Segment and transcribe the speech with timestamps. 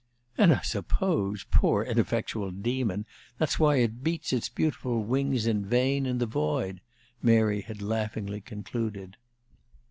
[0.35, 3.05] "And I suppose, poor, ineffectual demon,
[3.37, 6.81] that's why it beats its beautiful wings in vain in the void,"
[7.21, 9.17] Mary had laughingly concluded.